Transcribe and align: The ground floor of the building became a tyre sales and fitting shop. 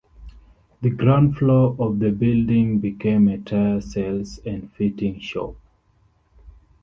The 0.81 0.89
ground 0.89 1.37
floor 1.37 1.75
of 1.77 1.99
the 1.99 2.09
building 2.09 2.79
became 2.79 3.27
a 3.27 3.37
tyre 3.37 3.79
sales 3.81 4.39
and 4.43 4.73
fitting 4.73 5.19
shop. 5.19 5.53